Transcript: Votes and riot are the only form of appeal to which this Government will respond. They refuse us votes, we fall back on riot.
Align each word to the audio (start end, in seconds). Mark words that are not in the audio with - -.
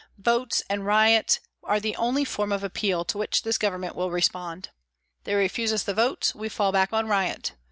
Votes 0.17 0.63
and 0.67 0.83
riot 0.83 1.39
are 1.63 1.79
the 1.79 1.95
only 1.95 2.25
form 2.25 2.51
of 2.51 2.63
appeal 2.63 3.05
to 3.05 3.19
which 3.19 3.43
this 3.43 3.59
Government 3.59 3.95
will 3.95 4.09
respond. 4.09 4.71
They 5.25 5.35
refuse 5.35 5.71
us 5.71 5.83
votes, 5.83 6.33
we 6.33 6.49
fall 6.49 6.71
back 6.71 6.91
on 6.91 7.07
riot. 7.07 7.53